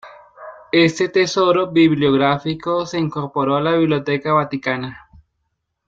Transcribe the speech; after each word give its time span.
Este 0.71 1.09
tesoro 1.09 1.69
bibliográfico 1.69 2.87
se 2.87 2.97
incorporó 2.97 3.57
a 3.57 3.61
la 3.61 3.73
Biblioteca 3.73 4.33
Vaticana. 4.33 5.07